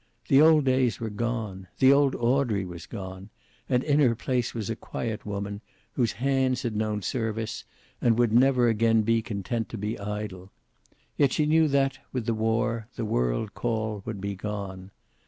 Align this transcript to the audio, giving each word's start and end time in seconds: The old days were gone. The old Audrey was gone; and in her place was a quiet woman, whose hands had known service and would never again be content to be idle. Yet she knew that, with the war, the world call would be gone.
The 0.29 0.41
old 0.41 0.65
days 0.65 0.99
were 0.99 1.11
gone. 1.11 1.67
The 1.77 1.93
old 1.93 2.15
Audrey 2.15 2.65
was 2.65 2.87
gone; 2.87 3.29
and 3.69 3.83
in 3.83 3.99
her 3.99 4.15
place 4.15 4.51
was 4.51 4.67
a 4.71 4.75
quiet 4.75 5.27
woman, 5.27 5.61
whose 5.91 6.13
hands 6.13 6.63
had 6.63 6.75
known 6.75 7.03
service 7.03 7.65
and 8.01 8.17
would 8.17 8.33
never 8.33 8.67
again 8.67 9.03
be 9.03 9.21
content 9.21 9.69
to 9.69 9.77
be 9.77 9.99
idle. 9.99 10.49
Yet 11.17 11.33
she 11.33 11.45
knew 11.45 11.67
that, 11.67 11.99
with 12.11 12.25
the 12.25 12.33
war, 12.33 12.87
the 12.95 13.05
world 13.05 13.53
call 13.53 14.01
would 14.07 14.19
be 14.19 14.33
gone. 14.33 14.89